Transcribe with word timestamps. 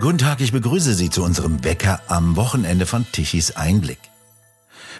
Guten 0.00 0.18
Tag, 0.18 0.40
ich 0.40 0.52
begrüße 0.52 0.94
Sie 0.94 1.10
zu 1.10 1.24
unserem 1.24 1.64
Wecker 1.64 2.00
am 2.06 2.36
Wochenende 2.36 2.86
von 2.86 3.04
Tichys 3.10 3.56
Einblick. 3.56 3.98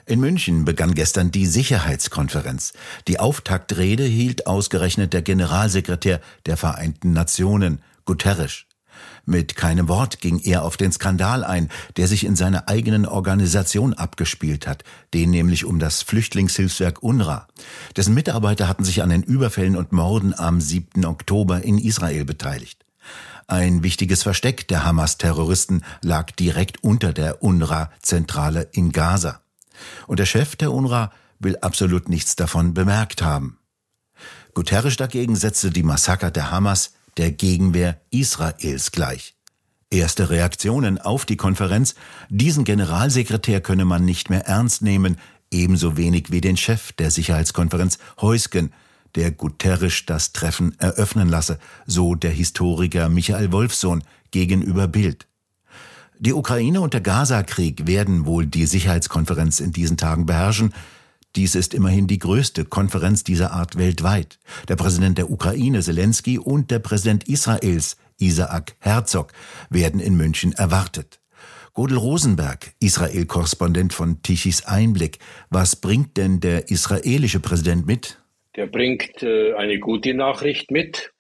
In 0.07 0.19
München 0.19 0.65
begann 0.65 0.93
gestern 0.93 1.31
die 1.31 1.47
Sicherheitskonferenz. 1.47 2.73
Die 3.07 3.21
Auftaktrede 3.21 4.03
hielt 4.03 4.49
ausgerechnet 4.49 5.13
der 5.13 5.23
Generalsekretär 5.23 6.21
der 6.47 6.57
Vereinten 6.57 7.13
Nationen, 7.13 7.81
Guterres. 8.07 8.65
Mit 9.25 9.55
keinem 9.55 9.87
Wort 9.87 10.19
ging 10.21 10.41
er 10.41 10.65
auf 10.65 10.77
den 10.77 10.91
Skandal 10.91 11.45
ein, 11.45 11.69
der 11.97 12.09
sich 12.09 12.25
in 12.25 12.35
seiner 12.35 12.69
eigenen 12.69 13.07
Organisation 13.07 13.95
abgespielt 13.95 14.67
hat, 14.67 14.83
den 15.15 15.31
nämlich 15.31 15.65
um 15.65 15.79
das 15.79 16.03
Flüchtlingshilfswerk 16.03 17.05
UNRWA. 17.05 17.47
Dessen 17.97 18.15
Mitarbeiter 18.15 18.67
hatten 18.67 18.83
sich 18.83 19.01
an 19.01 19.11
den 19.11 19.23
Überfällen 19.23 19.77
und 19.77 19.93
Morden 19.93 20.35
am 20.37 20.61
7. 20.61 21.05
Oktober 21.05 21.63
in 21.63 21.79
Israel 21.79 22.25
beteiligt. 22.25 22.85
Ein 23.51 23.83
wichtiges 23.83 24.25
Versteck 24.25 24.69
der 24.69 24.85
Hamas-Terroristen 24.85 25.83
lag 26.03 26.33
direkt 26.33 26.85
unter 26.85 27.15
der 27.15 27.43
UNRWA-Zentrale 27.43 28.69
in 28.73 28.93
Gaza. 28.93 29.41
Und 30.07 30.19
der 30.19 30.27
Chef 30.27 30.55
der 30.55 30.71
UNRWA 30.71 31.11
will 31.39 31.57
absolut 31.63 32.11
nichts 32.11 32.37
davon 32.37 32.75
bemerkt 32.75 33.23
haben. 33.23 33.59
Guterres 34.53 34.99
dagegen 34.99 35.35
setzte 35.35 35.71
die 35.71 35.83
Massaker 35.83 36.31
der 36.31 36.51
Hamas 36.51 36.93
der 37.17 37.33
Gegenwehr 37.33 37.99
Israels 38.11 38.93
gleich. 38.93 39.35
Erste 39.89 40.29
Reaktionen 40.29 40.99
auf 40.99 41.25
die 41.25 41.39
Konferenz, 41.39 41.95
diesen 42.29 42.65
Generalsekretär 42.65 43.63
könne 43.63 43.87
man 43.87 44.05
nicht 44.05 44.29
mehr 44.29 44.47
ernst 44.47 44.83
nehmen, 44.83 45.17
ebenso 45.51 45.97
wenig 45.97 46.31
wie 46.31 46.43
den 46.43 46.59
Chef 46.59 46.93
der 46.93 47.11
Sicherheitskonferenz 47.11 47.97
Heusgen, 48.21 48.75
der 49.15 49.31
Guterres 49.31 50.05
das 50.07 50.33
Treffen 50.33 50.75
eröffnen 50.79 51.29
lasse, 51.29 51.59
so 51.87 52.15
der 52.15 52.31
Historiker 52.31 53.09
Michael 53.09 53.53
Wolfsohn 53.53 54.03
gegenüber 54.31 54.89
Bild. 54.89 55.27
Die 56.19 56.33
Ukraine 56.33 56.81
und 56.81 56.95
der 56.95 57.01
Gaza-Krieg 57.01 57.87
werden 57.87 58.27
wohl 58.27 58.47
die 58.47 58.67
Sicherheitskonferenz 58.67 59.61
in 59.61 59.73
diesen 59.73 59.97
Tagen 59.97 60.27
beherrschen, 60.27 60.73
dies 61.37 61.55
ist 61.55 61.75
immerhin 61.75 62.07
die 62.07 62.19
größte 62.19 62.65
Konferenz 62.65 63.23
dieser 63.23 63.53
Art 63.53 63.77
weltweit. 63.77 64.39
Der 64.67 64.77
Präsident 64.77 65.19
der 65.19 65.31
Ukraine, 65.31 65.83
Zelensky, 65.83 66.39
und 66.39 66.71
der 66.71 66.79
Präsident 66.79 67.29
Israels, 67.29 67.97
Isaac 68.19 68.75
Herzog, 68.81 69.33
werden 69.71 70.01
in 70.01 70.17
München 70.17 70.53
erwartet. 70.53 71.21
Godel 71.75 71.99
Rosenberg, 71.99 72.73
Israel-Korrespondent 72.81 73.93
von 73.93 74.21
Tichys 74.23 74.65
Einblick. 74.65 75.21
Was 75.49 75.77
bringt 75.77 76.17
denn 76.17 76.41
der 76.41 76.71
israelische 76.71 77.39
Präsident 77.39 77.87
mit? 77.87 78.19
Der 78.57 78.67
bringt 78.67 79.23
äh, 79.23 79.55
eine 79.55 79.79
gute 79.79 80.15
Nachricht 80.15 80.71
mit. 80.71 81.13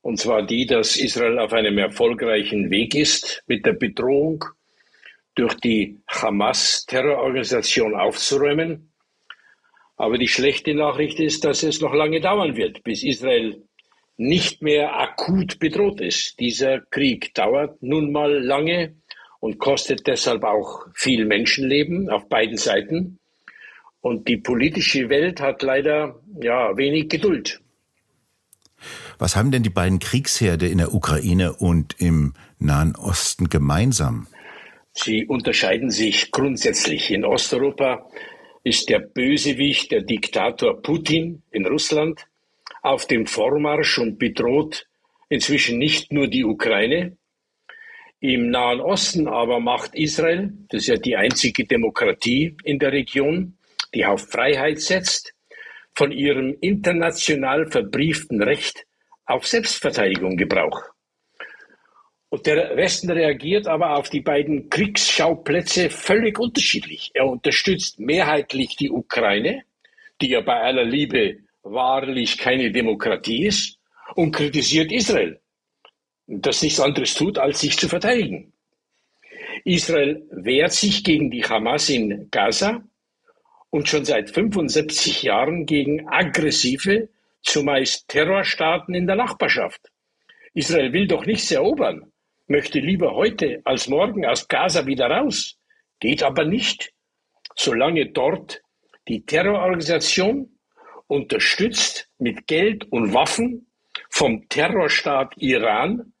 Und 0.00 0.18
zwar 0.18 0.44
die, 0.44 0.66
dass 0.66 0.96
Israel 0.96 1.38
auf 1.38 1.52
einem 1.52 1.78
erfolgreichen 1.78 2.70
Weg 2.70 2.94
ist, 2.94 3.44
mit 3.46 3.64
der 3.64 3.74
Bedrohung 3.74 4.44
durch 5.34 5.54
die 5.54 6.00
Hamas-Terrororganisation 6.08 7.94
aufzuräumen. 7.94 8.92
Aber 9.96 10.18
die 10.18 10.28
schlechte 10.28 10.74
Nachricht 10.74 11.20
ist, 11.20 11.44
dass 11.44 11.62
es 11.62 11.80
noch 11.80 11.94
lange 11.94 12.20
dauern 12.20 12.56
wird, 12.56 12.82
bis 12.82 13.04
Israel 13.04 13.62
nicht 14.16 14.62
mehr 14.62 14.98
akut 14.98 15.58
bedroht 15.58 16.00
ist. 16.00 16.38
Dieser 16.40 16.80
Krieg 16.80 17.34
dauert 17.34 17.82
nun 17.82 18.12
mal 18.12 18.42
lange 18.42 18.96
und 19.40 19.58
kostet 19.58 20.06
deshalb 20.06 20.44
auch 20.44 20.86
viel 20.94 21.24
Menschenleben 21.24 22.10
auf 22.10 22.28
beiden 22.28 22.56
Seiten. 22.56 23.18
Und 24.02 24.28
die 24.28 24.36
politische 24.36 25.08
Welt 25.08 25.40
hat 25.40 25.62
leider 25.62 26.20
ja 26.40 26.76
wenig 26.76 27.08
Geduld. 27.08 27.60
Was 29.18 29.36
haben 29.36 29.52
denn 29.52 29.62
die 29.62 29.70
beiden 29.70 30.00
Kriegsherde 30.00 30.66
in 30.66 30.78
der 30.78 30.92
Ukraine 30.92 31.54
und 31.54 31.94
im 32.00 32.34
Nahen 32.58 32.96
Osten 32.96 33.48
gemeinsam? 33.48 34.26
Sie 34.92 35.24
unterscheiden 35.24 35.90
sich 35.90 36.32
grundsätzlich. 36.32 37.12
In 37.12 37.24
Osteuropa 37.24 38.10
ist 38.64 38.88
der 38.88 38.98
Bösewicht, 38.98 39.92
der 39.92 40.02
Diktator 40.02 40.82
Putin 40.82 41.42
in 41.52 41.64
Russland 41.64 42.26
auf 42.82 43.06
dem 43.06 43.26
Vormarsch 43.26 43.98
und 43.98 44.18
bedroht 44.18 44.88
inzwischen 45.28 45.78
nicht 45.78 46.12
nur 46.12 46.26
die 46.26 46.44
Ukraine. 46.44 47.16
Im 48.18 48.50
Nahen 48.50 48.80
Osten 48.80 49.28
aber 49.28 49.60
macht 49.60 49.94
Israel, 49.94 50.52
das 50.68 50.82
ist 50.82 50.88
ja 50.88 50.96
die 50.96 51.16
einzige 51.16 51.64
Demokratie 51.64 52.56
in 52.64 52.78
der 52.78 52.92
Region, 52.92 53.56
die 53.94 54.04
auf 54.04 54.28
Freiheit 54.28 54.80
setzt, 54.80 55.34
von 55.94 56.10
ihrem 56.10 56.56
international 56.60 57.70
verbrieften 57.70 58.42
Recht 58.42 58.86
auf 59.26 59.46
Selbstverteidigung 59.46 60.36
Gebrauch. 60.36 60.82
Und 62.30 62.46
der 62.46 62.76
Westen 62.76 63.10
reagiert 63.10 63.66
aber 63.66 63.96
auf 63.96 64.08
die 64.08 64.22
beiden 64.22 64.70
Kriegsschauplätze 64.70 65.90
völlig 65.90 66.38
unterschiedlich. 66.38 67.10
Er 67.12 67.26
unterstützt 67.26 68.00
mehrheitlich 68.00 68.76
die 68.76 68.90
Ukraine, 68.90 69.64
die 70.20 70.30
ja 70.30 70.40
bei 70.40 70.58
aller 70.58 70.84
Liebe 70.84 71.40
wahrlich 71.62 72.38
keine 72.38 72.72
Demokratie 72.72 73.46
ist, 73.46 73.78
und 74.14 74.32
kritisiert 74.32 74.92
Israel, 74.92 75.40
das 76.26 76.62
nichts 76.62 76.80
anderes 76.80 77.14
tut, 77.14 77.38
als 77.38 77.60
sich 77.60 77.78
zu 77.78 77.88
verteidigen. 77.88 78.52
Israel 79.64 80.22
wehrt 80.30 80.72
sich 80.72 81.04
gegen 81.04 81.30
die 81.30 81.44
Hamas 81.44 81.88
in 81.88 82.28
Gaza 82.30 82.82
und 83.72 83.88
schon 83.88 84.04
seit 84.04 84.30
75 84.30 85.24
Jahren 85.24 85.66
gegen 85.66 86.08
aggressive, 86.08 87.08
zumeist 87.42 88.06
Terrorstaaten 88.06 88.94
in 88.94 89.08
der 89.08 89.16
Nachbarschaft. 89.16 89.80
Israel 90.54 90.92
will 90.92 91.08
doch 91.08 91.26
nichts 91.26 91.50
erobern 91.50 92.12
möchte 92.52 92.80
lieber 92.80 93.14
heute 93.14 93.62
als 93.64 93.88
morgen 93.88 94.26
aus 94.26 94.46
Gaza 94.46 94.86
wieder 94.86 95.06
raus. 95.06 95.58
Geht 96.00 96.22
aber 96.22 96.44
nicht, 96.44 96.92
solange 97.56 98.06
dort 98.06 98.60
die 99.08 99.24
Terrororganisation 99.24 100.58
unterstützt 101.06 102.08
mit 102.18 102.46
Geld 102.46 102.84
und 102.92 103.14
Waffen 103.14 103.72
vom 104.10 104.48
Terrorstaat 104.48 105.34
Iran 105.38 106.12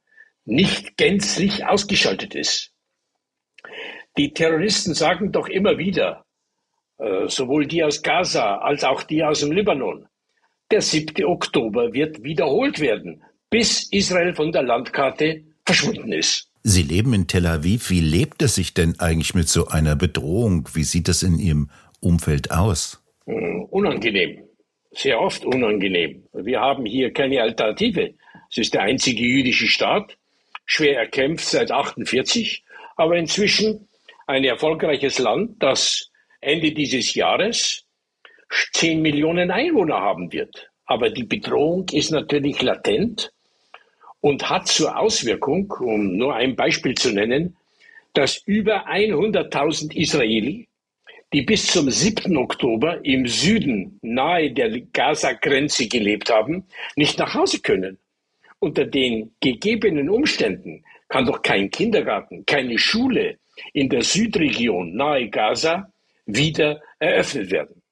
nicht 0.44 0.96
gänzlich 0.96 1.64
ausgeschaltet 1.64 2.34
ist. 2.34 2.72
Die 4.16 4.32
Terroristen 4.32 4.94
sagen 4.94 5.32
doch 5.32 5.48
immer 5.48 5.78
wieder, 5.78 6.24
sowohl 7.26 7.66
die 7.66 7.82
aus 7.82 8.02
Gaza 8.02 8.58
als 8.58 8.84
auch 8.84 9.02
die 9.02 9.22
aus 9.22 9.40
dem 9.40 9.52
Libanon, 9.52 10.06
der 10.70 10.80
7. 10.80 11.24
Oktober 11.24 11.92
wird 11.92 12.22
wiederholt 12.22 12.80
werden, 12.80 13.22
bis 13.50 13.88
Israel 13.90 14.34
von 14.34 14.52
der 14.52 14.62
Landkarte 14.62 15.42
verschwunden 15.64 16.12
ist. 16.12 16.48
Sie 16.62 16.82
leben 16.82 17.12
in 17.12 17.26
Tel 17.26 17.46
Aviv. 17.46 17.90
Wie 17.90 18.00
lebt 18.00 18.40
es 18.40 18.54
sich 18.54 18.72
denn 18.72 18.98
eigentlich 19.00 19.34
mit 19.34 19.48
so 19.48 19.66
einer 19.66 19.96
Bedrohung? 19.96 20.68
Wie 20.74 20.84
sieht 20.84 21.08
es 21.08 21.22
in 21.22 21.38
Ihrem 21.38 21.70
Umfeld 22.00 22.52
aus? 22.52 23.02
Hm, 23.26 23.64
unangenehm. 23.64 24.44
Sehr 24.92 25.20
oft 25.20 25.44
unangenehm. 25.44 26.24
Wir 26.32 26.60
haben 26.60 26.86
hier 26.86 27.12
keine 27.12 27.42
Alternative. 27.42 28.14
Es 28.50 28.58
ist 28.58 28.74
der 28.74 28.82
einzige 28.82 29.22
jüdische 29.22 29.66
Staat, 29.66 30.16
schwer 30.66 30.98
erkämpft 30.98 31.46
seit 31.46 31.70
48, 31.72 32.64
aber 32.96 33.16
inzwischen 33.16 33.88
ein 34.26 34.44
erfolgreiches 34.44 35.18
Land, 35.18 35.62
das 35.62 36.11
Ende 36.42 36.72
dieses 36.72 37.14
Jahres 37.14 37.84
10 38.72 39.00
Millionen 39.00 39.50
Einwohner 39.50 40.00
haben 40.00 40.32
wird. 40.32 40.70
Aber 40.86 41.08
die 41.08 41.22
Bedrohung 41.24 41.86
ist 41.92 42.10
natürlich 42.10 42.60
latent 42.60 43.32
und 44.20 44.50
hat 44.50 44.66
zur 44.66 44.98
Auswirkung, 44.98 45.72
um 45.80 46.16
nur 46.16 46.34
ein 46.34 46.56
Beispiel 46.56 46.94
zu 46.94 47.12
nennen, 47.12 47.56
dass 48.12 48.42
über 48.44 48.88
100.000 48.88 49.94
Israeli, 49.94 50.68
die 51.32 51.42
bis 51.42 51.68
zum 51.68 51.88
7. 51.88 52.36
Oktober 52.36 53.02
im 53.04 53.26
Süden 53.26 53.98
nahe 54.02 54.52
der 54.52 54.80
Gaza-Grenze 54.80 55.86
gelebt 55.86 56.28
haben, 56.28 56.66
nicht 56.96 57.18
nach 57.18 57.34
Hause 57.34 57.60
können. 57.60 57.98
Unter 58.58 58.84
den 58.84 59.32
gegebenen 59.40 60.10
Umständen 60.10 60.84
kann 61.08 61.24
doch 61.24 61.40
kein 61.40 61.70
Kindergarten, 61.70 62.44
keine 62.46 62.78
Schule 62.78 63.38
in 63.72 63.88
der 63.88 64.02
Südregion 64.02 64.94
nahe 64.94 65.28
Gaza 65.28 65.91
wieder 66.26 66.80
eröffnet 66.98 67.50
werden. 67.50 67.82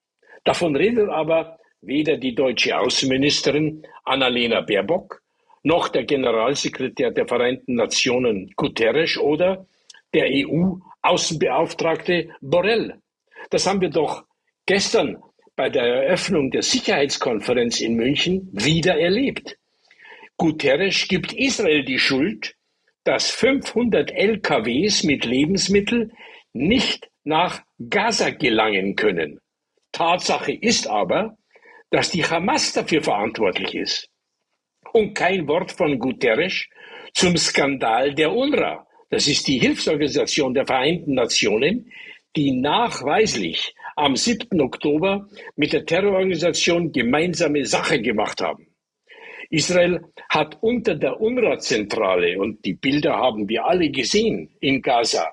Davon 0.45 0.77
redet 0.77 1.09
aber 1.09 1.59
weder 1.81 2.17
die 2.17 2.35
deutsche 2.35 2.79
Außenministerin 2.79 3.87
Annalena 4.05 4.61
Baerbock 4.61 5.23
noch 5.63 5.89
der 5.89 6.05
Generalsekretär 6.05 7.11
der 7.11 7.27
Vereinten 7.27 7.75
Nationen 7.75 8.51
Guterres 8.57 9.19
oder 9.19 9.67
der 10.15 10.29
EU-Außenbeauftragte 10.31 12.31
Borrell. 12.41 13.01
Das 13.51 13.67
haben 13.67 13.81
wir 13.81 13.91
doch 13.91 14.25
gestern 14.67 15.23
bei 15.57 15.69
der 15.69 15.83
Eröffnung 15.83 16.51
der 16.51 16.63
Sicherheitskonferenz 16.63 17.81
in 17.81 17.95
München 17.95 18.49
wieder 18.53 18.99
erlebt. 18.99 19.59
Guterres 20.37 21.07
gibt 21.09 21.33
Israel 21.35 21.85
die 21.85 21.99
Schuld, 21.99 22.55
dass 23.05 23.31
500 23.31 24.11
LKWs 24.11 25.05
mit 25.05 25.27
Lebensmitteln 25.27 26.13
nicht 26.53 27.10
nach 27.25 27.63
Gaza 27.89 28.31
gelangen 28.31 28.97
können. 28.97 29.41
Tatsache 29.93 30.53
ist 30.53 30.87
aber, 30.87 31.37
dass 31.91 32.11
die 32.11 32.25
Hamas 32.25 32.73
dafür 32.73 33.03
verantwortlich 33.03 33.75
ist 33.75 34.09
und 34.93 35.15
kein 35.15 35.47
Wort 35.49 35.73
von 35.73 35.99
Guterres 35.99 36.67
zum 37.15 37.37
Skandal 37.37 38.15
der 38.15 38.33
UNRWA, 38.33 38.87
das 39.11 39.27
ist 39.27 39.47
die 39.49 39.59
Hilfsorganisation 39.59 40.55
der 40.55 40.67
Vereinten 40.67 41.15
Nationen, 41.15 41.91
die 42.37 42.53
nachweislich 42.53 43.75
am 43.97 44.15
7. 44.15 44.61
Oktober 44.61 45.29
mit 45.57 45.73
der 45.73 45.85
Terrororganisation 45.85 46.93
gemeinsame 46.93 47.65
Sache 47.65 48.01
gemacht 48.01 48.41
haben. 48.41 48.69
Israel 49.51 50.01
hat 50.29 50.59
unter 50.61 50.95
der 50.95 51.21
UNRWA-Zentrale, 51.21 52.39
und 52.39 52.65
die 52.65 52.75
Bilder 52.75 53.17
haben 53.17 53.49
wir 53.49 53.65
alle 53.65 53.91
gesehen 53.91 54.49
in 54.61 54.81
Gaza, 54.81 55.33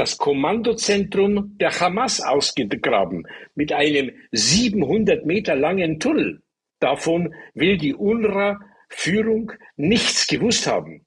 das 0.00 0.16
Kommandozentrum 0.16 1.58
der 1.58 1.78
Hamas 1.78 2.22
ausgegraben 2.22 3.26
mit 3.54 3.70
einem 3.70 4.10
700 4.32 5.26
Meter 5.26 5.54
langen 5.54 6.00
Tunnel. 6.00 6.40
Davon 6.78 7.34
will 7.52 7.76
die 7.76 7.94
UNRWA-Führung 7.94 9.52
nichts 9.76 10.26
gewusst 10.26 10.66
haben. 10.66 11.04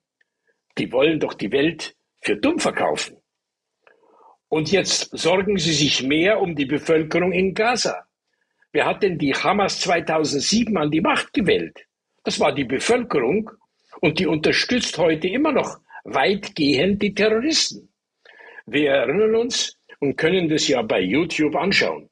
Die 0.78 0.92
wollen 0.92 1.18
doch 1.18 1.34
die 1.34 1.50
Welt 1.50 1.96
für 2.20 2.36
dumm 2.36 2.60
verkaufen. 2.60 3.16
Und 4.48 4.70
jetzt 4.70 5.08
sorgen 5.10 5.58
sie 5.58 5.72
sich 5.72 6.04
mehr 6.04 6.40
um 6.40 6.54
die 6.54 6.66
Bevölkerung 6.66 7.32
in 7.32 7.52
Gaza. 7.52 8.06
Wer 8.70 8.86
hat 8.86 9.02
denn 9.02 9.18
die 9.18 9.34
Hamas 9.34 9.80
2007 9.80 10.76
an 10.76 10.92
die 10.92 11.00
Macht 11.00 11.32
gewählt? 11.32 11.84
Das 12.22 12.38
war 12.38 12.54
die 12.54 12.62
Bevölkerung 12.62 13.50
und 14.00 14.20
die 14.20 14.28
unterstützt 14.28 14.98
heute 14.98 15.26
immer 15.26 15.50
noch 15.50 15.78
weitgehend 16.04 17.02
die 17.02 17.12
Terroristen. 17.12 17.88
Wir 18.66 18.92
erinnern 18.92 19.34
uns 19.34 19.78
und 20.00 20.16
können 20.16 20.48
das 20.48 20.68
ja 20.68 20.80
bei 20.80 21.00
YouTube 21.00 21.54
anschauen. 21.54 22.08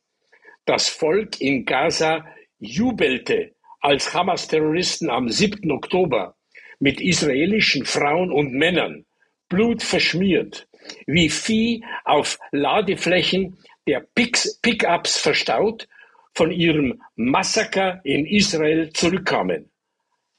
Das 0.66 0.88
Volk 0.88 1.40
in 1.40 1.64
Gaza 1.64 2.26
jubelte, 2.58 3.54
als 3.80 4.12
Hamas-Terroristen 4.12 5.08
am 5.08 5.28
7. 5.28 5.70
Oktober 5.70 6.36
mit 6.78 7.00
israelischen 7.00 7.86
Frauen 7.86 8.30
und 8.30 8.52
Männern, 8.52 9.06
blutverschmiert, 9.48 10.68
wie 11.06 11.30
Vieh 11.30 11.84
auf 12.04 12.38
Ladeflächen 12.50 13.58
der 13.88 14.06
Pickups 14.14 15.18
verstaut, 15.18 15.88
von 16.34 16.50
ihrem 16.50 17.02
Massaker 17.14 18.00
in 18.04 18.26
Israel 18.26 18.90
zurückkamen. 18.92 19.70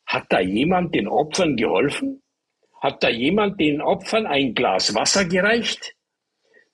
Hat 0.05 0.25
da 0.29 0.39
jemand 0.39 0.93
den 0.93 1.07
Opfern 1.07 1.55
geholfen? 1.55 2.21
Hat 2.81 3.03
da 3.03 3.09
jemand 3.09 3.59
den 3.59 3.81
Opfern 3.81 4.25
ein 4.25 4.53
Glas 4.53 4.93
Wasser 4.93 5.25
gereicht? 5.25 5.95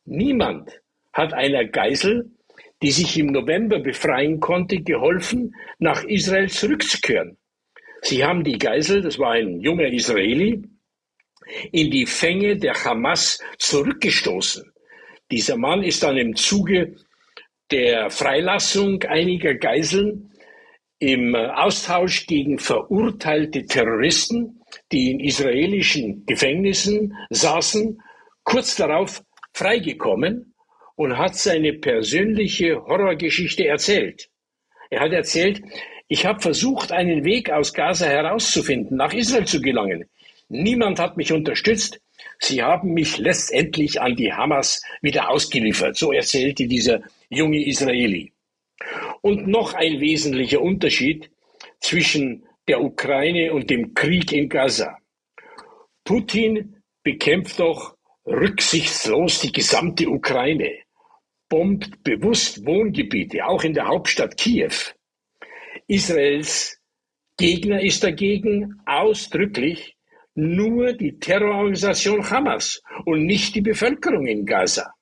Niemand 0.10 0.82
hat 1.14 1.34
einer 1.34 1.66
Geisel, 1.66 2.32
die 2.82 2.92
sich 2.92 3.18
im 3.20 3.28
November 3.28 3.80
befreien 3.80 4.40
konnte, 4.40 4.82
geholfen, 4.82 5.54
nach 5.78 6.04
Israel 6.04 6.50
zurückzukehren. 6.50 7.38
Sie 8.02 8.24
haben 8.24 8.44
die 8.44 8.58
Geisel, 8.58 9.02
das 9.02 9.20
war 9.20 9.34
ein 9.34 9.60
junger 9.60 9.88
Israeli, 9.88 10.64
in 11.72 11.92
die 11.92 12.08
Fänge 12.08 12.58
der 12.58 12.74
Hamas 12.74 13.40
zurückgestoßen. 13.60 14.72
Dieser 15.30 15.58
Mann 15.58 15.84
ist 15.84 16.02
dann 16.02 16.18
im 16.18 16.36
Zuge 16.36 16.96
der 17.70 18.10
Freilassung 18.10 19.04
einiger 19.04 19.54
Geiseln 19.54 20.32
im 20.98 21.36
Austausch 21.36 22.26
gegen 22.26 22.58
verurteilte 22.58 23.66
Terroristen, 23.66 24.60
die 24.92 25.12
in 25.12 25.20
israelischen 25.20 26.26
Gefängnissen 26.26 27.16
saßen, 27.30 28.02
kurz 28.44 28.76
darauf 28.76 29.24
freigekommen 29.54 30.54
und 30.96 31.18
hat 31.18 31.36
seine 31.36 31.74
persönliche 31.74 32.84
Horrorgeschichte 32.86 33.66
erzählt. 33.68 34.30
Er 34.90 35.01
hat 35.01 35.13
erzählt, 35.13 35.62
ich 36.07 36.25
habe 36.25 36.42
versucht, 36.42 36.92
einen 36.92 37.24
Weg 37.24 37.51
aus 37.51 37.74
Gaza 37.74 38.07
herauszufinden, 38.07 38.98
nach 38.98 39.13
Israel 39.13 39.46
zu 39.46 39.62
gelangen. 39.62 40.06
Niemand 40.48 41.00
hat 41.00 41.18
mich 41.18 41.31
unterstützt. 41.31 42.01
Sie 42.40 42.63
haben 42.63 42.94
mich 42.94 43.18
letztendlich 43.18 44.01
an 44.01 44.16
die 44.16 44.34
Hamas 44.34 44.81
wieder 45.01 45.30
ausgeliefert. 45.30 45.96
So 45.96 46.12
erzählte 46.12 46.68
dieser 46.68 47.01
junge 47.30 47.63
Israeli. 47.63 48.34
Und 49.22 49.48
noch 49.48 49.75
ein 49.75 50.00
wesentlicher 50.00 50.62
Unterschied 50.62 51.30
zwischen 51.80 52.44
der 52.68 52.81
Ukraine 52.81 53.54
und 53.54 53.69
dem 53.69 53.94
Krieg 53.94 54.31
in 54.31 54.50
Gaza. 54.50 54.98
Putin 56.04 56.81
bekämpft 57.04 57.60
doch 57.60 57.96
rücksichtslos 58.25 59.42
die 59.42 59.51
gesamte 59.51 60.07
Ukraine, 60.07 60.83
bombt 61.50 62.04
bewusst 62.04 62.66
Wohngebiete, 62.66 63.45
auch 63.45 63.63
in 63.63 63.74
der 63.74 63.88
Hauptstadt 63.88 64.38
Kiew. 64.38 64.74
Israels 65.88 66.80
Gegner 67.38 67.81
ist 67.81 68.04
dagegen 68.04 68.81
ausdrücklich 68.86 69.95
nur 70.36 70.94
die 70.94 71.19
Terrororganisation 71.19 72.30
Hamas 72.30 72.81
und 73.06 73.25
nicht 73.25 73.56
die 73.56 73.62
Bevölkerung 73.62 74.27
in 74.27 74.45
Gaza. 74.45 74.94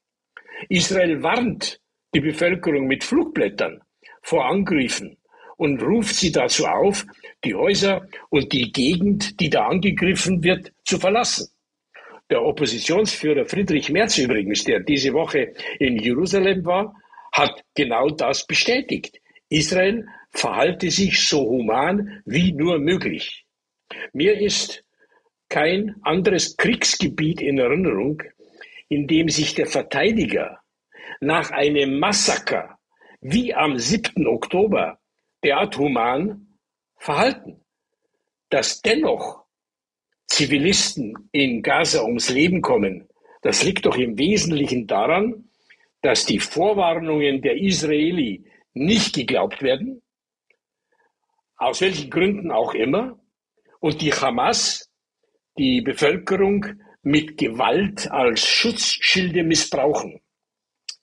Israel 0.69 1.21
warnt 1.23 1.79
die 2.13 2.19
Bevölkerung 2.19 2.87
mit 2.87 3.03
Flugblättern 3.03 3.81
vor 4.21 4.45
Angriffen 4.45 5.17
und 5.57 5.81
ruft 5.81 6.15
sie 6.15 6.31
dazu 6.31 6.65
auf, 6.65 7.05
die 7.43 7.55
Häuser 7.55 8.07
und 8.29 8.53
die 8.53 8.71
Gegend, 8.71 9.39
die 9.39 9.49
da 9.49 9.67
angegriffen 9.67 10.43
wird, 10.43 10.71
zu 10.85 10.99
verlassen. 10.99 11.47
Der 12.29 12.43
Oppositionsführer 12.43 13.45
Friedrich 13.45 13.89
Merz 13.89 14.17
übrigens, 14.17 14.63
der 14.63 14.81
diese 14.81 15.13
Woche 15.13 15.53
in 15.79 15.97
Jerusalem 15.97 16.65
war, 16.65 16.93
hat 17.31 17.63
genau 17.73 18.09
das 18.09 18.45
bestätigt. 18.45 19.21
Israel 19.49 20.05
verhalte 20.31 20.91
sich 20.91 21.27
so 21.27 21.39
human 21.39 22.21
wie 22.25 22.51
nur 22.51 22.79
möglich. 22.79 23.45
Mir 24.11 24.39
ist 24.39 24.83
kein 25.49 25.95
anderes 26.01 26.57
Kriegsgebiet 26.57 27.41
in 27.41 27.57
Erinnerung, 27.57 28.21
in 28.89 29.07
dem 29.07 29.29
sich 29.29 29.55
der 29.55 29.67
Verteidiger 29.67 30.59
nach 31.21 31.51
einem 31.51 31.99
Massaker 31.99 32.77
wie 33.21 33.53
am 33.53 33.77
7. 33.77 34.27
Oktober 34.27 34.99
derart 35.43 35.77
human 35.77 36.57
verhalten, 36.97 37.63
dass 38.49 38.81
dennoch 38.81 39.46
Zivilisten 40.37 41.15
in 41.31 41.63
Gaza 41.63 42.03
ums 42.03 42.29
Leben 42.29 42.61
kommen, 42.61 43.09
das 43.41 43.63
liegt 43.63 43.87
doch 43.87 43.97
im 43.97 44.19
Wesentlichen 44.19 44.85
daran, 44.85 45.49
dass 46.03 46.27
die 46.27 46.37
Vorwarnungen 46.37 47.41
der 47.41 47.57
Israeli 47.57 48.45
nicht 48.75 49.15
geglaubt 49.15 49.63
werden, 49.63 50.03
aus 51.55 51.81
welchen 51.81 52.11
Gründen 52.11 52.51
auch 52.51 52.75
immer, 52.75 53.19
und 53.79 53.99
die 53.99 54.13
Hamas 54.13 54.91
die 55.57 55.81
Bevölkerung 55.81 56.67
mit 57.01 57.39
Gewalt 57.39 58.07
als 58.11 58.45
Schutzschilde 58.45 59.43
missbrauchen. 59.43 60.21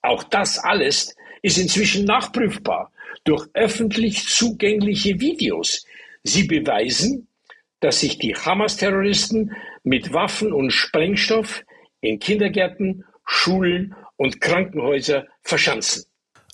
Auch 0.01 0.23
das 0.23 0.61
alles 0.61 1.17
ist 1.43 1.59
inzwischen 1.59 2.05
nachprüfbar 2.05 2.93
durch 3.25 3.49
öffentlich 3.55 4.29
zugängliche 4.29 5.19
Videos. 5.19 5.85
Sie 6.23 6.45
beweisen, 6.45 7.27
dass 7.85 8.01
sich 8.01 8.19
die 8.19 8.35
Hamas-Terroristen 8.35 9.53
mit 9.83 10.15
Waffen 10.15 10.55
und 10.55 10.71
Sprengstoff 10.71 11.63
in 12.01 12.19
Kindergärten, 12.19 13.05
Schulen 13.27 13.95
und 14.17 14.41
Krankenhäuser 14.41 15.27
verschanzen. 15.43 16.05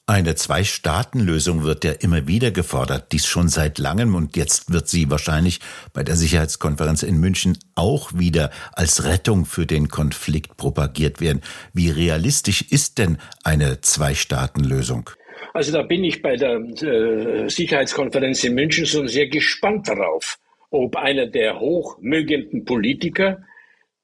Eine 0.07 0.35
Zwei-Staaten-Lösung 0.35 1.63
wird 1.63 1.85
ja 1.85 1.93
immer 1.93 2.27
wieder 2.27 2.51
gefordert, 2.51 3.13
dies 3.13 3.27
schon 3.27 3.47
seit 3.47 3.79
langem 3.79 4.17
und 4.17 4.37
jetzt 4.37 4.73
wird 4.73 4.89
sie 4.89 5.09
wahrscheinlich 5.09 5.61
bei 5.93 6.03
der 6.03 6.17
Sicherheitskonferenz 6.17 7.05
in 7.05 7.21
München 7.21 7.57
auch 7.77 8.11
wieder 8.13 8.51
als 8.73 9.05
Rettung 9.05 9.45
für 9.45 9.67
den 9.67 9.87
Konflikt 9.87 10.57
propagiert 10.57 11.21
werden. 11.21 11.43
Wie 11.73 11.91
realistisch 11.91 12.63
ist 12.63 12.99
denn 12.99 13.19
eine 13.45 13.83
Zwei-Staaten-Lösung? 13.83 15.11
Also 15.55 15.71
da 15.71 15.83
bin 15.83 16.03
ich 16.03 16.23
bei 16.23 16.35
der 16.35 16.57
äh, 16.57 17.49
Sicherheitskonferenz 17.49 18.43
in 18.43 18.55
München 18.55 18.87
schon 18.87 19.07
sehr 19.07 19.29
gespannt 19.29 19.87
darauf, 19.87 20.41
ob 20.71 20.97
einer 20.97 21.27
der 21.27 21.61
hochmögenden 21.61 22.65
Politiker 22.65 23.45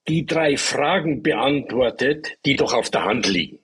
die 0.09 0.27
drei 0.27 0.57
Fragen 0.57 1.23
beantwortet, 1.23 2.39
die 2.45 2.57
doch 2.57 2.75
auf 2.75 2.91
der 2.91 3.05
Hand 3.05 3.27
liegen. 3.27 3.61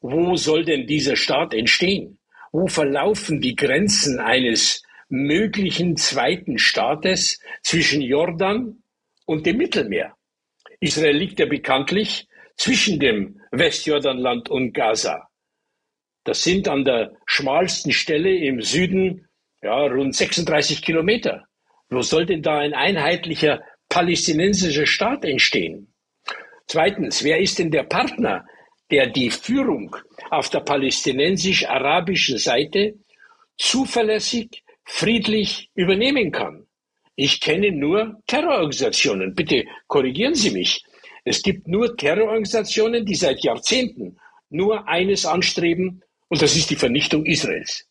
Wo 0.00 0.36
soll 0.36 0.64
denn 0.64 0.86
dieser 0.86 1.16
Staat 1.16 1.54
entstehen? 1.54 2.18
Wo 2.52 2.66
verlaufen 2.66 3.40
die 3.40 3.54
Grenzen 3.54 4.18
eines 4.18 4.82
möglichen 5.08 5.96
zweiten 5.96 6.58
Staates 6.58 7.40
zwischen 7.62 8.00
Jordan 8.00 8.82
und 9.26 9.46
dem 9.46 9.56
Mittelmeer? 9.58 10.16
Israel 10.80 11.16
liegt 11.16 11.38
ja 11.38 11.46
bekanntlich 11.46 12.28
zwischen 12.56 12.98
dem 12.98 13.40
Westjordanland 13.52 14.48
und 14.48 14.72
Gaza. 14.72 15.28
Das 16.24 16.42
sind 16.42 16.68
an 16.68 16.84
der 16.84 17.16
schmalsten 17.26 17.92
Stelle 17.92 18.34
im 18.34 18.62
Süden 18.62 19.28
ja, 19.62 19.86
rund 19.86 20.14
36 20.14 20.82
Kilometer. 20.82 21.46
Wo 21.90 22.02
soll 22.02 22.26
denn 22.26 22.42
da 22.42 22.58
ein 22.58 22.74
einheitlicher 22.74 23.62
palästinensischer 23.88 24.86
Staat 24.86 25.24
entstehen? 25.24 25.92
Zweitens, 26.66 27.24
wer 27.24 27.40
ist 27.40 27.58
denn 27.58 27.70
der 27.70 27.82
Partner 27.82 28.46
der 28.90 29.06
die 29.06 29.30
Führung 29.30 29.96
auf 30.30 30.50
der 30.50 30.60
palästinensisch-arabischen 30.60 32.38
Seite 32.38 32.94
zuverlässig, 33.56 34.64
friedlich 34.84 35.70
übernehmen 35.74 36.32
kann. 36.32 36.66
Ich 37.14 37.40
kenne 37.40 37.70
nur 37.70 38.20
Terrororganisationen. 38.26 39.34
Bitte 39.34 39.64
korrigieren 39.86 40.34
Sie 40.34 40.50
mich. 40.50 40.82
Es 41.24 41.42
gibt 41.42 41.68
nur 41.68 41.96
Terrororganisationen, 41.96 43.04
die 43.04 43.14
seit 43.14 43.44
Jahrzehnten 43.44 44.18
nur 44.48 44.88
eines 44.88 45.26
anstreben, 45.26 46.02
und 46.28 46.42
das 46.42 46.56
ist 46.56 46.70
die 46.70 46.76
Vernichtung 46.76 47.26
Israels. 47.26 47.86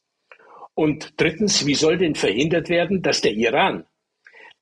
Und 0.73 1.13
drittens, 1.17 1.65
wie 1.65 1.75
soll 1.75 1.97
denn 1.97 2.15
verhindert 2.15 2.69
werden, 2.69 3.01
dass 3.01 3.21
der 3.21 3.33
Iran, 3.33 3.85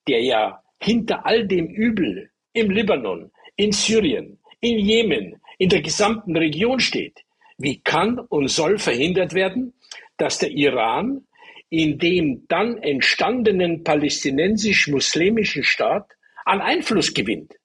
der 0.07 0.23
ja 0.23 0.63
hinter 0.79 1.25
all 1.25 1.47
dem 1.47 1.67
Übel 1.67 2.29
im 2.53 2.71
Libanon, 2.71 3.31
in 3.55 3.71
Syrien, 3.71 4.39
in 4.61 4.79
Jemen, 4.79 5.41
in 5.57 5.69
der 5.69 5.81
gesamten 5.81 6.35
Region 6.35 6.79
steht, 6.79 7.23
wie 7.57 7.79
kann 7.81 8.19
und 8.19 8.47
soll 8.49 8.77
verhindert 8.77 9.33
werden, 9.33 9.73
dass 10.17 10.39
der 10.39 10.51
Iran 10.51 11.25
in 11.69 11.97
dem 11.97 12.45
dann 12.47 12.77
entstandenen 12.77 13.83
palästinensisch-muslimischen 13.83 15.63
Staat 15.63 16.11
an 16.45 16.61
Einfluss 16.61 17.13
gewinnt? 17.13 17.55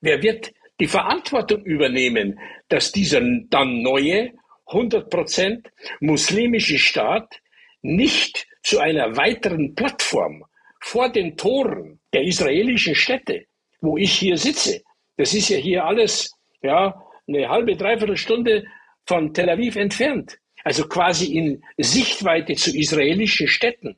Wer 0.00 0.22
wird 0.22 0.52
die 0.80 0.88
Verantwortung 0.88 1.62
übernehmen, 1.64 2.38
dass 2.68 2.92
dieser 2.92 3.20
dann 3.48 3.82
neue 3.82 4.32
100% 4.66 5.66
muslimische 6.00 6.78
Staat 6.78 7.40
nicht 7.82 8.46
zu 8.62 8.78
einer 8.78 9.16
weiteren 9.16 9.74
Plattform 9.74 10.44
vor 10.80 11.10
den 11.10 11.36
Toren 11.36 12.00
der 12.12 12.22
israelischen 12.22 12.94
Städte, 12.94 13.44
wo 13.80 13.96
ich 13.96 14.12
hier 14.12 14.36
sitze, 14.36 14.82
das 15.16 15.34
ist 15.34 15.48
ja 15.50 15.58
hier 15.58 15.84
alles 15.84 16.34
ja, 16.62 17.02
eine 17.28 17.48
halbe, 17.48 17.76
dreiviertel 17.76 18.16
Stunde 18.16 18.64
von 19.06 19.32
Tel 19.32 19.50
Aviv 19.50 19.76
entfernt, 19.76 20.38
also 20.64 20.88
quasi 20.88 21.36
in 21.36 21.62
Sichtweite 21.78 22.54
zu 22.54 22.76
israelischen 22.76 23.48
Städten, 23.48 23.96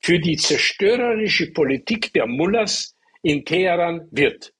für 0.00 0.18
die 0.18 0.36
zerstörerische 0.36 1.52
Politik 1.52 2.12
der 2.12 2.26
Mullahs 2.26 2.94
in 3.22 3.44
Teheran 3.44 4.06
wird. 4.10 4.52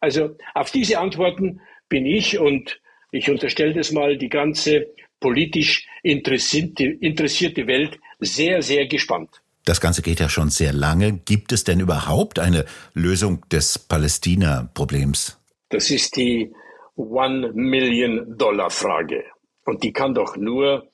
Also 0.00 0.36
auf 0.54 0.70
diese 0.70 0.98
Antworten 0.98 1.60
bin 1.88 2.06
ich 2.06 2.38
und 2.38 2.80
ich 3.12 3.30
unterstelle 3.30 3.74
das 3.74 3.92
mal 3.92 4.16
die 4.16 4.28
ganze 4.28 4.86
politisch 5.20 5.86
interessierte, 6.02 6.84
interessierte 6.84 7.66
Welt 7.66 7.98
sehr, 8.20 8.62
sehr 8.62 8.86
gespannt. 8.86 9.42
Das 9.70 9.80
Ganze 9.80 10.02
geht 10.02 10.18
ja 10.18 10.28
schon 10.28 10.50
sehr 10.50 10.72
lange. 10.72 11.12
Gibt 11.12 11.52
es 11.52 11.62
denn 11.62 11.78
überhaupt 11.78 12.40
eine 12.40 12.64
Lösung 12.92 13.48
des 13.50 13.78
Palästina-Problems? 13.78 15.38
Das 15.68 15.92
ist 15.92 16.16
die 16.16 16.52
One-Million-Dollar-Frage. 16.96 19.22
Und 19.64 19.84
die 19.84 19.92
kann 19.92 20.12
doch 20.12 20.36
nur 20.36 20.90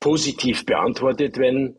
positiv 0.00 0.66
beantwortet 0.66 1.38
werden, 1.38 1.78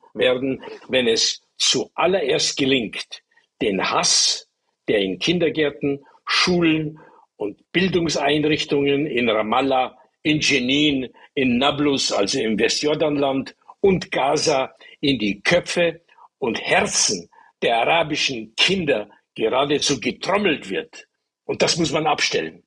wenn 0.88 1.08
es 1.08 1.44
zuallererst 1.58 2.58
gelingt, 2.58 3.22
den 3.62 3.92
Hass, 3.92 4.48
der 4.88 4.98
in 4.98 5.20
Kindergärten, 5.20 6.04
Schulen 6.26 6.98
und 7.36 7.72
Bildungseinrichtungen 7.72 9.06
in 9.06 9.30
Ramallah, 9.30 9.96
in 10.24 10.40
Jenin, 10.40 11.08
in 11.36 11.60
Nablus, 11.60 12.12
also 12.12 12.40
im 12.40 12.58
Westjordanland 12.58 13.56
und 13.80 14.12
Gaza 14.12 14.74
in 15.02 15.20
die 15.20 15.42
Köpfe 15.42 16.01
und 16.42 16.60
Herzen 16.60 17.30
der 17.62 17.78
arabischen 17.78 18.56
Kinder 18.56 19.10
geradezu 19.36 20.00
getrommelt 20.00 20.72
wird. 20.72 21.08
Und 21.46 21.62
das 21.62 21.78
muss 21.78 21.92
man 21.92 22.08
abstellen. 22.08 22.64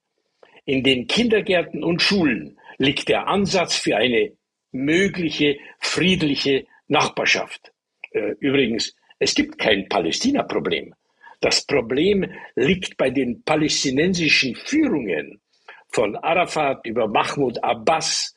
In 0.64 0.85
den 0.85 1.09
Kindergärten 1.09 1.83
und 1.83 2.00
Schulen 2.00 2.57
liegt 2.78 3.09
der 3.09 3.26
Ansatz 3.26 3.76
für 3.76 3.97
eine 3.97 4.33
mögliche 4.71 5.59
friedliche 5.81 6.66
Nachbarschaft. 6.87 7.73
Äh, 8.12 8.37
übrigens, 8.38 8.95
es 9.19 9.35
gibt 9.35 9.59
kein 9.59 9.88
Palästina-Problem. 9.88 10.95
Das 11.40 11.66
Problem 11.66 12.31
liegt 12.54 12.97
bei 12.97 13.11
den 13.11 13.43
palästinensischen 13.43 14.54
Führungen 14.54 15.40
von 15.88 16.14
Arafat 16.16 16.87
über 16.87 17.09
Mahmoud 17.09 17.62
Abbas 17.62 18.35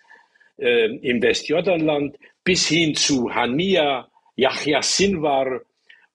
äh, 0.57 0.95
im 0.95 1.21
Westjordanland 1.21 2.17
bis 2.43 2.67
hin 2.67 2.95
zu 2.95 3.33
Hania, 3.33 4.09
Yahya 4.37 4.81
Sinwar 4.81 5.61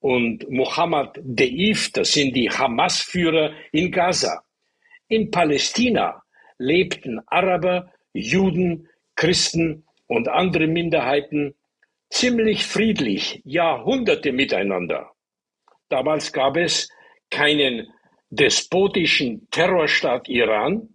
und 0.01 0.49
Mohammed 0.49 1.21
Deif, 1.23 1.91
das 1.93 2.13
sind 2.13 2.35
die 2.35 2.49
Hamas-Führer 2.49 3.53
in 3.73 3.91
Gaza. 3.91 4.43
In 5.09 5.31
Palästina 5.31 6.23
lebten 6.59 7.21
Araber, 7.27 7.93
Juden, 8.13 8.89
Christen 9.17 9.85
und 10.07 10.29
andere 10.29 10.67
Minderheiten 10.67 11.55
ziemlich 12.11 12.65
friedlich 12.65 13.43
Jahrhunderte 13.45 14.33
miteinander. 14.33 15.11
Damals 15.89 16.33
gab 16.33 16.57
es 16.57 16.89
keinen 17.31 17.89
despotischen 18.31 19.49
Terrorstaat 19.51 20.29
Iran, 20.29 20.89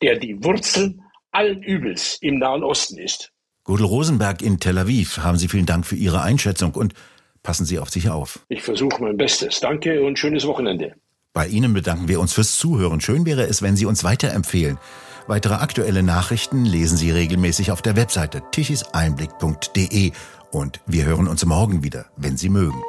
der 0.00 0.18
die 0.18 0.42
Wurzel 0.42 0.98
allen 1.30 1.62
Übels 1.62 2.18
im 2.22 2.38
Nahen 2.38 2.64
Osten 2.64 2.98
ist. 2.98 3.32
Gudel 3.64 3.86
Rosenberg 3.86 4.42
in 4.42 4.58
Tel 4.58 4.78
Aviv, 4.78 5.18
haben 5.18 5.38
Sie 5.38 5.48
vielen 5.48 5.66
Dank 5.66 5.86
für 5.86 5.96
Ihre 5.96 6.22
Einschätzung 6.22 6.72
und 6.72 6.94
passen 7.42 7.66
Sie 7.66 7.78
auf 7.78 7.90
sich 7.90 8.08
auf. 8.08 8.40
Ich 8.48 8.62
versuche 8.62 9.02
mein 9.02 9.16
Bestes. 9.16 9.60
Danke 9.60 10.02
und 10.02 10.18
schönes 10.18 10.46
Wochenende. 10.46 10.94
Bei 11.32 11.46
Ihnen 11.46 11.72
bedanken 11.72 12.08
wir 12.08 12.20
uns 12.20 12.32
fürs 12.32 12.56
Zuhören. 12.56 13.00
Schön 13.00 13.24
wäre 13.24 13.44
es, 13.44 13.62
wenn 13.62 13.76
Sie 13.76 13.86
uns 13.86 14.02
weiterempfehlen. 14.02 14.78
Weitere 15.26 15.54
aktuelle 15.54 16.02
Nachrichten 16.02 16.64
lesen 16.64 16.96
Sie 16.96 17.10
regelmäßig 17.10 17.70
auf 17.70 17.82
der 17.82 17.94
Webseite 17.94 18.42
tichiseinblick.de 18.50 20.12
und 20.50 20.80
wir 20.86 21.04
hören 21.04 21.28
uns 21.28 21.44
morgen 21.44 21.84
wieder, 21.84 22.06
wenn 22.16 22.36
Sie 22.36 22.48
mögen. 22.48 22.82